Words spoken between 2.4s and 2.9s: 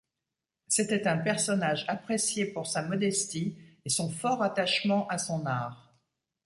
pour sa